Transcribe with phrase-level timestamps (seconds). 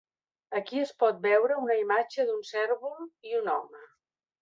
[0.59, 3.89] Aquí es pot veure una imatge d'un cérvol i un home.